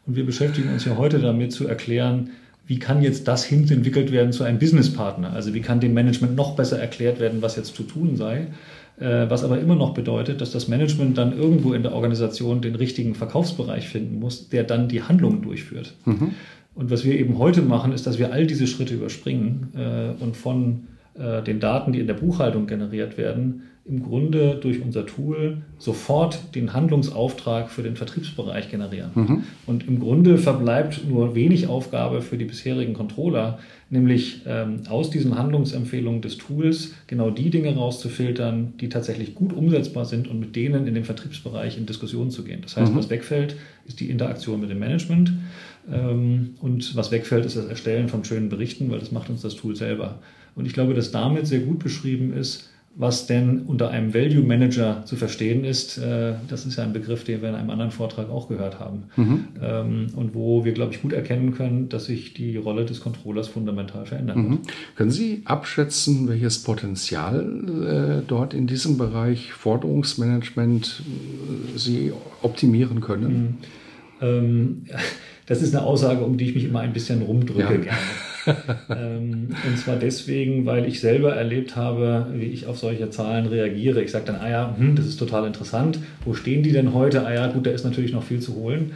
[0.07, 2.31] Und wir beschäftigen uns ja heute damit zu erklären,
[2.67, 5.33] wie kann jetzt das hinentwickelt werden zu einem Businesspartner?
[5.33, 8.49] Also wie kann dem Management noch besser erklärt werden, was jetzt zu tun sei?
[9.01, 12.75] Äh, was aber immer noch bedeutet, dass das Management dann irgendwo in der Organisation den
[12.75, 15.95] richtigen Verkaufsbereich finden muss, der dann die Handlungen durchführt.
[16.05, 16.33] Mhm.
[16.75, 20.37] Und was wir eben heute machen, ist, dass wir all diese Schritte überspringen äh, und
[20.37, 25.63] von äh, den Daten, die in der Buchhaltung generiert werden, im Grunde durch unser Tool
[25.77, 29.11] sofort den Handlungsauftrag für den Vertriebsbereich generieren.
[29.15, 29.43] Mhm.
[29.67, 33.59] Und im Grunde verbleibt nur wenig Aufgabe für die bisherigen Controller,
[33.91, 40.05] nämlich ähm, aus diesen Handlungsempfehlungen des Tools genau die Dinge rauszufiltern, die tatsächlich gut umsetzbar
[40.05, 42.61] sind und mit denen in dem Vertriebsbereich in Diskussion zu gehen.
[42.63, 42.99] Das heißt, mhm.
[42.99, 45.33] was wegfällt, ist die Interaktion mit dem Management
[45.91, 49.57] ähm, und was wegfällt, ist das Erstellen von schönen Berichten, weil das macht uns das
[49.57, 50.21] Tool selber.
[50.55, 55.05] Und ich glaube, dass damit sehr gut beschrieben ist, was denn unter einem Value Manager
[55.07, 55.97] zu verstehen ist.
[55.97, 59.05] Äh, das ist ja ein Begriff, den wir in einem anderen Vortrag auch gehört haben.
[59.17, 59.45] Mhm.
[59.63, 63.49] Ähm, und wo wir, glaube ich, gut erkennen können, dass sich die Rolle des Controllers
[63.49, 64.59] fundamental verändern mhm.
[64.95, 71.03] Können Sie abschätzen, welches Potenzial äh, dort in diesem Bereich Forderungsmanagement
[71.75, 73.59] äh, Sie optimieren können?
[74.21, 74.27] Mhm.
[74.27, 74.85] Ähm,
[75.47, 77.93] das ist eine Aussage, um die ich mich immer ein bisschen rumdrücke ja.
[78.91, 84.03] ähm, und zwar deswegen, weil ich selber erlebt habe, wie ich auf solche Zahlen reagiere.
[84.03, 85.99] Ich sage dann, ah ja, hm, das ist total interessant.
[86.25, 87.25] Wo stehen die denn heute?
[87.25, 88.93] Ah ja, gut, da ist natürlich noch viel zu holen.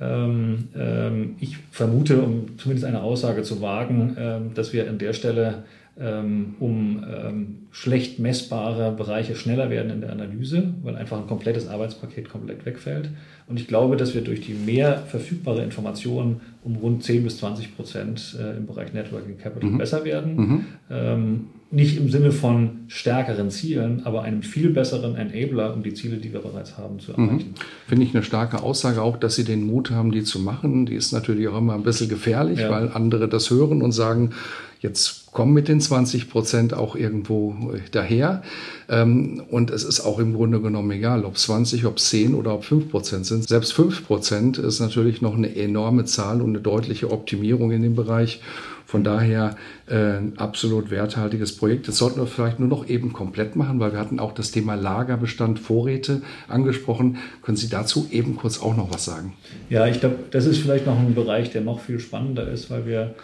[0.00, 5.12] Ähm, ähm, ich vermute, um zumindest eine Aussage zu wagen, ähm, dass wir an der
[5.14, 5.64] Stelle
[5.98, 12.28] um ähm, schlecht messbare Bereiche schneller werden in der Analyse, weil einfach ein komplettes Arbeitspaket
[12.28, 13.10] komplett wegfällt.
[13.48, 17.76] Und ich glaube, dass wir durch die mehr verfügbare Informationen um rund 10 bis 20
[17.76, 19.78] Prozent äh, im Bereich Networking Capital mhm.
[19.78, 20.36] besser werden.
[20.36, 20.64] Mhm.
[20.90, 26.18] Ähm, nicht im Sinne von stärkeren Zielen, aber einem viel besseren Enabler, um die Ziele,
[26.18, 27.28] die wir bereits haben, zu mhm.
[27.28, 27.50] erreichen.
[27.50, 27.88] Mhm.
[27.88, 30.84] Finde ich eine starke Aussage auch, dass Sie den Mut haben, die zu machen.
[30.84, 32.70] Die ist natürlich auch immer ein bisschen gefährlich, ja.
[32.70, 34.32] weil andere das hören und sagen,
[34.80, 38.42] Jetzt kommen mit den 20 Prozent auch irgendwo äh, daher.
[38.88, 42.34] Ähm, und es ist auch im Grunde genommen egal, ob es 20, ob es 10
[42.34, 43.46] oder ob 5 Prozent sind.
[43.46, 47.94] Selbst 5 Prozent ist natürlich noch eine enorme Zahl und eine deutliche Optimierung in dem
[47.94, 48.40] Bereich.
[48.86, 49.56] Von daher
[49.88, 51.86] äh, ein absolut werthaltiges Projekt.
[51.86, 54.74] Das sollten wir vielleicht nur noch eben komplett machen, weil wir hatten auch das Thema
[54.74, 57.18] Lagerbestand, Vorräte angesprochen.
[57.42, 59.34] Können Sie dazu eben kurz auch noch was sagen?
[59.68, 62.86] Ja, ich glaube, das ist vielleicht noch ein Bereich, der noch viel spannender ist, weil
[62.86, 63.14] wir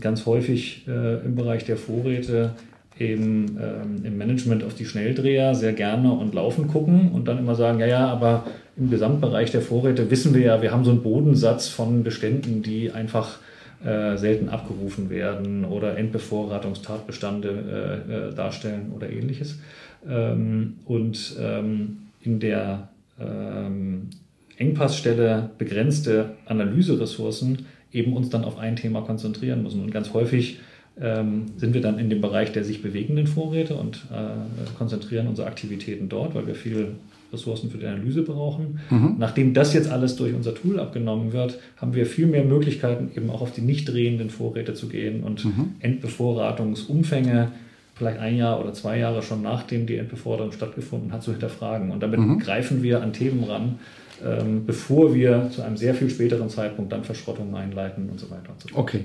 [0.00, 2.52] ganz häufig äh, im Bereich der Vorräte
[2.98, 7.54] eben ähm, im Management auf die Schnelldreher sehr gerne und laufen gucken und dann immer
[7.54, 11.02] sagen, ja, ja, aber im Gesamtbereich der Vorräte wissen wir ja, wir haben so einen
[11.02, 13.38] Bodensatz von Beständen, die einfach
[13.84, 17.48] äh, selten abgerufen werden oder Endbevorratungstatbestände
[18.08, 19.58] äh, äh, darstellen oder ähnliches.
[20.08, 22.88] Ähm, und ähm, in der
[23.20, 24.10] ähm,
[24.56, 29.82] Engpassstelle begrenzte Analyseressourcen eben uns dann auf ein Thema konzentrieren müssen.
[29.82, 30.58] Und ganz häufig
[31.00, 35.48] ähm, sind wir dann in dem Bereich der sich bewegenden Vorräte und äh, konzentrieren unsere
[35.48, 36.96] Aktivitäten dort, weil wir viel
[37.32, 38.80] Ressourcen für die Analyse brauchen.
[38.90, 39.16] Mhm.
[39.18, 43.30] Nachdem das jetzt alles durch unser Tool abgenommen wird, haben wir viel mehr Möglichkeiten, eben
[43.30, 45.72] auch auf die nicht drehenden Vorräte zu gehen und mhm.
[45.80, 47.48] Endbevorratungsumfänge
[47.96, 51.90] vielleicht ein Jahr oder zwei Jahre schon nachdem die Endbeforderung stattgefunden hat, zu hinterfragen.
[51.90, 52.38] Und damit mhm.
[52.38, 53.78] greifen wir an Themen ran,
[54.66, 58.62] bevor wir zu einem sehr viel späteren Zeitpunkt dann Verschrottungen einleiten und so weiter und
[58.62, 58.80] so fort.
[58.80, 59.04] Okay.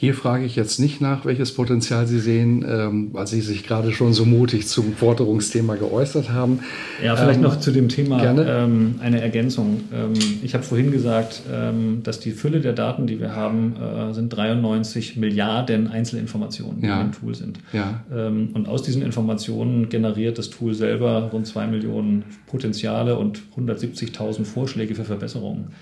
[0.00, 3.92] Hier frage ich jetzt nicht nach, welches Potenzial Sie sehen, ähm, weil Sie sich gerade
[3.92, 6.60] schon so mutig zum Forderungsthema geäußert haben.
[7.04, 9.82] Ja, vielleicht ähm, noch zu dem Thema ähm, eine Ergänzung.
[9.92, 14.14] Ähm, ich habe vorhin gesagt, ähm, dass die Fülle der Daten, die wir haben, äh,
[14.14, 16.96] sind 93 Milliarden Einzelinformationen, ja.
[16.96, 17.58] die im Tool sind.
[17.74, 18.02] Ja.
[18.10, 24.46] Ähm, und aus diesen Informationen generiert das Tool selber rund 2 Millionen Potenziale und 170.000
[24.46, 25.72] Vorschläge für Verbesserungen.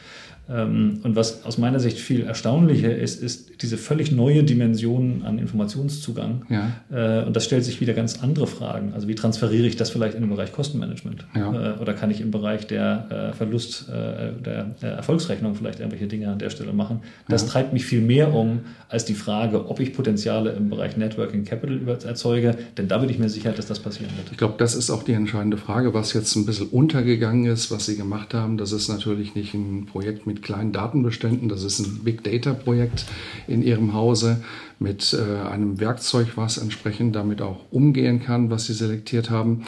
[0.51, 5.39] Ähm, und was aus meiner Sicht viel erstaunlicher ist, ist diese völlig neue Dimension an
[5.39, 6.47] Informationszugang.
[6.49, 6.73] Ja.
[6.91, 8.93] Äh, und das stellt sich wieder ganz andere Fragen.
[8.95, 11.27] Also wie transferiere ich das vielleicht in den Bereich Kostenmanagement?
[11.35, 11.75] Ja.
[11.75, 16.39] Äh, oder kann ich im Bereich der äh, Verlust, der Erfolgsrechnung vielleicht irgendwelche Dinge an
[16.39, 17.01] der Stelle machen?
[17.29, 17.49] Das ja.
[17.49, 21.81] treibt mich viel mehr um als die Frage, ob ich Potenziale im Bereich Networking Capital
[22.05, 22.57] erzeuge.
[22.77, 24.31] Denn da bin ich mir sicher, dass das passieren wird.
[24.31, 27.87] Ich glaube, das ist auch die entscheidende Frage, was jetzt ein bisschen untergegangen ist, was
[27.87, 28.57] Sie gemacht haben.
[28.57, 31.49] Das ist natürlich nicht ein Projekt mit kleinen Datenbeständen.
[31.49, 33.07] Das ist ein Big Data Projekt
[33.47, 34.43] in Ihrem Hause
[34.79, 39.65] mit äh, einem Werkzeug, was entsprechend damit auch umgehen kann, was Sie selektiert haben.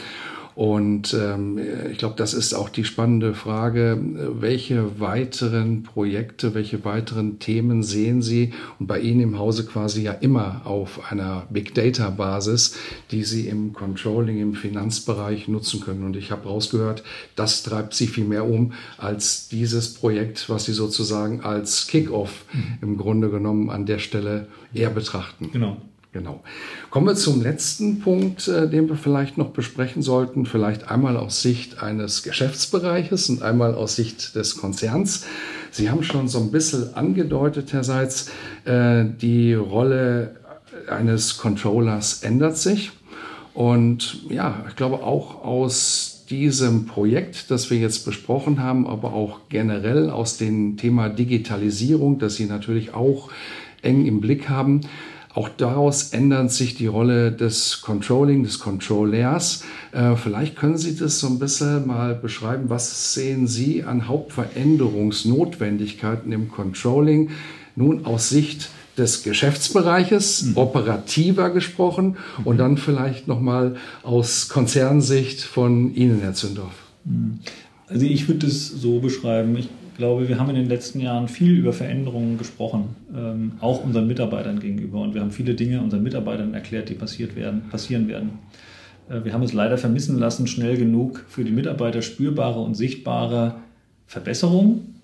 [0.61, 1.59] Und ähm,
[1.90, 3.99] ich glaube, das ist auch die spannende Frage,
[4.38, 10.12] welche weiteren Projekte, welche weiteren Themen sehen Sie und bei Ihnen im Hause quasi ja
[10.12, 12.77] immer auf einer Big Data Basis,
[13.11, 16.05] die Sie im Controlling, im Finanzbereich nutzen können.
[16.05, 17.05] Und ich habe rausgehört,
[17.37, 22.79] das treibt Sie viel mehr um als dieses Projekt, was Sie sozusagen als Kickoff mhm.
[22.83, 25.49] im Grunde genommen an der Stelle eher betrachten.
[25.53, 25.79] Genau.
[26.12, 26.42] Genau.
[26.90, 30.44] Kommen wir zum letzten Punkt, äh, den wir vielleicht noch besprechen sollten.
[30.44, 35.25] Vielleicht einmal aus Sicht eines Geschäftsbereiches und einmal aus Sicht des Konzerns.
[35.70, 38.31] Sie haben schon so ein bisschen angedeutet, Herr Seitz,
[38.64, 40.37] äh, die Rolle
[40.88, 42.90] eines Controllers ändert sich.
[43.55, 49.40] Und ja, ich glaube auch aus diesem Projekt, das wir jetzt besprochen haben, aber auch
[49.49, 53.31] generell aus dem Thema Digitalisierung, das Sie natürlich auch
[53.83, 54.83] eng im Blick haben,
[55.33, 59.62] auch daraus ändert sich die Rolle des Controlling, des Controllers.
[59.93, 62.69] Äh, vielleicht können Sie das so ein bisschen mal beschreiben.
[62.69, 67.31] Was sehen Sie an Hauptveränderungsnotwendigkeiten im Controlling?
[67.77, 70.57] Nun aus Sicht des Geschäftsbereiches, mhm.
[70.57, 72.47] operativer gesprochen mhm.
[72.47, 76.75] und dann vielleicht nochmal aus Konzernsicht von Ihnen, Herr Zündorf.
[77.05, 77.38] Mhm.
[77.87, 79.69] Also ich würde es so beschreiben, ich
[80.01, 84.59] glaube, wir haben in den letzten Jahren viel über Veränderungen gesprochen, ähm, auch unseren Mitarbeitern
[84.59, 85.01] gegenüber.
[85.01, 88.39] Und wir haben viele Dinge unseren Mitarbeitern erklärt, die passiert werden, passieren werden.
[89.11, 93.57] Äh, wir haben es leider vermissen lassen, schnell genug für die Mitarbeiter spürbare und sichtbare
[94.07, 95.01] Verbesserungen,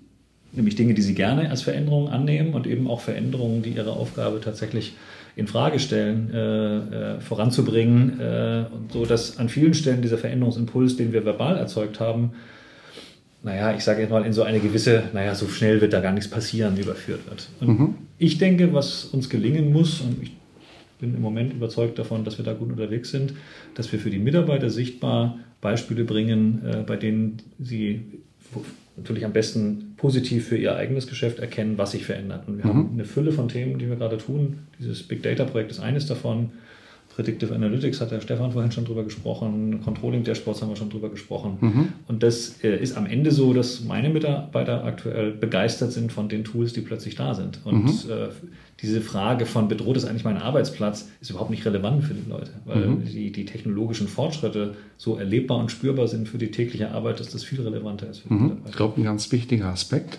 [0.53, 4.41] nämlich Dinge, die sie gerne als Veränderungen annehmen und eben auch Veränderungen, die ihre Aufgabe
[4.41, 4.95] tatsächlich
[5.37, 11.13] in Frage stellen, äh, äh, voranzubringen, äh, so dass an vielen Stellen dieser Veränderungsimpuls, den
[11.13, 12.33] wir verbal erzeugt haben,
[13.47, 16.13] naja, ich sage jetzt mal, in so eine gewisse, naja, so schnell wird da gar
[16.13, 17.49] nichts passieren, überführt wird.
[17.61, 17.95] Und mhm.
[18.19, 20.33] ich denke, was uns gelingen muss, und ich
[20.99, 23.35] bin im Moment überzeugt davon, dass wir da gut unterwegs sind,
[23.77, 28.03] dass wir für die Mitarbeiter sichtbar Beispiele bringen, äh, bei denen sie
[28.97, 32.49] natürlich am besten positiv für ihr eigenes Geschäft erkennen, was sich verändert.
[32.49, 32.69] Und wir mhm.
[32.69, 34.59] haben eine Fülle von Themen, die wir gerade tun.
[34.81, 36.51] Dieses Big Data Projekt ist eines davon.
[37.17, 41.09] Predictive Analytics hat der Stefan vorhin schon drüber gesprochen, Controlling Dashboards haben wir schon drüber
[41.09, 41.57] gesprochen.
[41.63, 41.89] Mhm.
[42.09, 46.45] Und das äh, ist am Ende so, dass meine Mitarbeiter aktuell begeistert sind von den
[46.45, 47.61] Tools, die plötzlich da sind.
[47.65, 48.11] Und mhm.
[48.11, 48.29] äh,
[48.83, 52.51] diese Frage von bedroht es eigentlich mein Arbeitsplatz, ist überhaupt nicht relevant für die Leute,
[52.67, 53.05] weil mhm.
[53.07, 57.45] die, die technologischen Fortschritte so erlebbar und spürbar sind für die tägliche Arbeit, dass das
[57.45, 58.59] viel relevanter ist mhm.
[58.69, 60.19] Ich glaube, ein ganz wichtiger Aspekt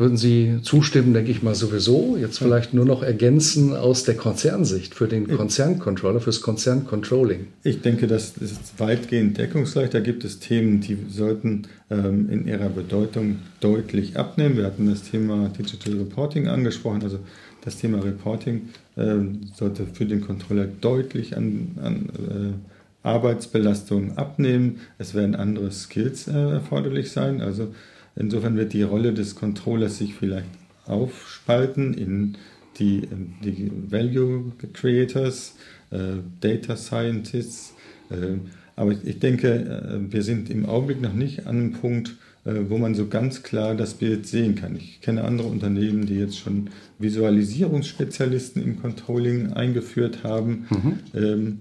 [0.00, 2.16] würden Sie zustimmen, denke ich mal sowieso.
[2.18, 7.48] Jetzt vielleicht nur noch ergänzen aus der Konzernsicht für den Konzerncontroller, fürs Konzerncontrolling.
[7.62, 9.90] Ich denke, das ist weitgehend deckungsgleich.
[9.90, 14.56] Da gibt es Themen, die sollten ähm, in ihrer Bedeutung deutlich abnehmen.
[14.56, 17.02] Wir hatten das Thema Digital Reporting angesprochen.
[17.02, 17.18] Also
[17.62, 19.16] das Thema Reporting äh,
[19.54, 24.80] sollte für den Controller deutlich an, an äh, Arbeitsbelastung abnehmen.
[24.98, 27.42] Es werden andere Skills äh, erforderlich sein.
[27.42, 27.74] Also
[28.16, 30.48] Insofern wird die Rolle des Controllers sich vielleicht
[30.86, 32.36] aufspalten in
[32.78, 33.02] die,
[33.44, 35.54] die Value Creators,
[35.90, 37.74] äh, Data Scientists.
[38.10, 38.38] Äh,
[38.76, 42.78] aber ich denke, äh, wir sind im Augenblick noch nicht an einem Punkt, äh, wo
[42.78, 44.76] man so ganz klar das Bild sehen kann.
[44.76, 50.66] Ich kenne andere Unternehmen, die jetzt schon Visualisierungsspezialisten im Controlling eingeführt haben.
[50.70, 50.98] Mhm.
[51.14, 51.58] Ähm,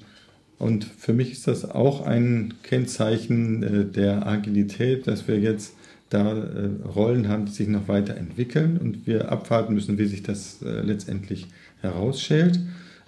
[0.57, 5.73] und für mich ist das auch ein Kennzeichen äh, der Agilität, dass wir jetzt
[6.09, 10.61] da äh, Rollen haben, die sich noch weiterentwickeln und wir abwarten müssen, wie sich das
[10.61, 11.47] äh, letztendlich
[11.81, 12.59] herausschält.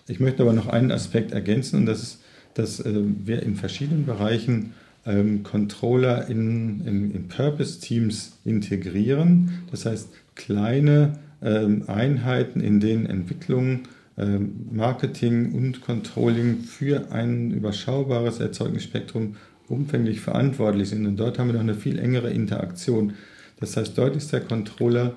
[0.08, 2.22] Ich möchte aber noch einen Aspekt ergänzen und das ist,
[2.54, 4.74] dass äh, wir in verschiedenen Bereichen
[5.06, 9.64] ähm, Controller in, in, in Purpose-Teams integrieren.
[9.72, 13.82] Das heißt, kleine ähm, Einheiten, in denen Entwicklung,
[14.18, 19.36] ähm, Marketing und Controlling für ein überschaubares Erzeugnisspektrum
[19.72, 21.06] umfänglich verantwortlich sind.
[21.06, 23.14] Und dort haben wir noch eine viel engere Interaktion.
[23.60, 25.16] Das heißt, dort ist der Controller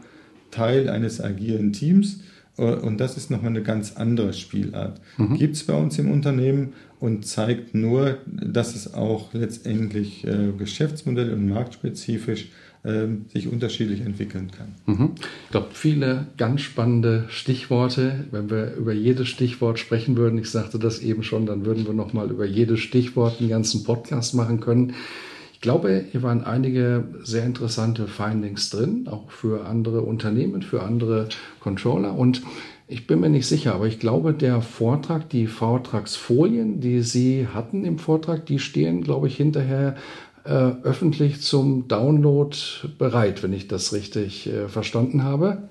[0.50, 2.20] Teil eines agilen Teams
[2.56, 5.00] äh, und das ist nochmal eine ganz andere Spielart.
[5.18, 5.36] Mhm.
[5.36, 11.32] Gibt es bei uns im Unternehmen und zeigt nur, dass es auch letztendlich äh, Geschäftsmodell
[11.32, 12.50] und marktspezifisch
[12.84, 14.74] ähm, sich unterschiedlich entwickeln kann.
[14.86, 15.12] Mhm.
[15.44, 18.26] Ich glaube, viele ganz spannende Stichworte.
[18.30, 21.94] Wenn wir über jedes Stichwort sprechen würden, ich sagte das eben schon, dann würden wir
[21.94, 24.94] nochmal über jedes Stichwort einen ganzen Podcast machen können.
[25.54, 31.28] Ich glaube, hier waren einige sehr interessante Findings drin, auch für andere Unternehmen, für andere
[31.60, 32.18] Controller.
[32.18, 32.42] Und
[32.86, 37.86] ich bin mir nicht sicher, aber ich glaube, der Vortrag, die Vortragsfolien, die Sie hatten
[37.86, 39.96] im Vortrag, die stehen, glaube ich, hinterher
[40.44, 42.56] äh, öffentlich zum Download
[42.98, 45.68] bereit, wenn ich das richtig äh, verstanden habe?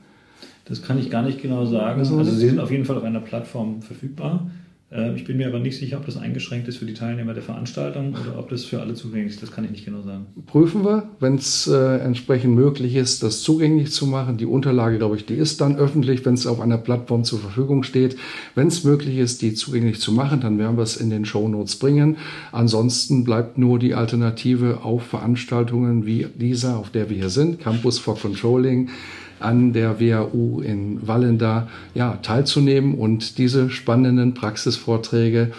[0.65, 1.99] Das kann ich gar nicht genau sagen.
[1.99, 4.49] Also sie sind auf jeden Fall auf einer Plattform verfügbar.
[4.93, 7.43] Äh, ich bin mir aber nicht sicher, ob das eingeschränkt ist für die Teilnehmer der
[7.43, 9.43] Veranstaltung oder ob das für alle zugänglich ist.
[9.43, 10.27] Das kann ich nicht genau sagen.
[10.45, 14.37] Prüfen wir, wenn es äh, entsprechend möglich ist, das zugänglich zu machen.
[14.37, 17.83] Die Unterlage, glaube ich, die ist dann öffentlich, wenn es auf einer Plattform zur Verfügung
[17.83, 18.17] steht.
[18.55, 21.47] Wenn es möglich ist, die zugänglich zu machen, dann werden wir es in den Show
[21.47, 22.17] Notes bringen.
[22.51, 27.99] Ansonsten bleibt nur die Alternative auf Veranstaltungen wie dieser, auf der wir hier sind, Campus
[27.99, 28.89] for Controlling
[29.43, 35.51] an der WAU in Wallenda ja, teilzunehmen und diese spannenden Praxisvorträge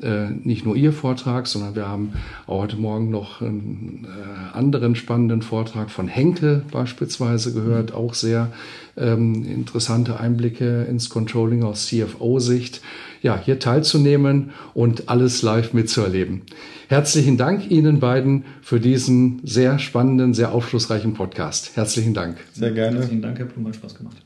[0.00, 2.14] äh, nicht nur Ihr Vortrag, sondern wir haben
[2.46, 8.50] auch heute Morgen noch einen äh, anderen spannenden Vortrag von Henkel beispielsweise gehört, auch sehr
[8.96, 12.80] ähm, interessante Einblicke ins Controlling aus CFO-Sicht.
[13.20, 16.42] Ja, hier teilzunehmen und alles live mitzuerleben.
[16.92, 21.74] Herzlichen Dank Ihnen beiden für diesen sehr spannenden, sehr aufschlussreichen Podcast.
[21.74, 22.36] Herzlichen Dank.
[22.52, 22.98] Sehr gerne.
[22.98, 24.18] Herzlichen Dank, Herr Blum, hat Spaß gemacht.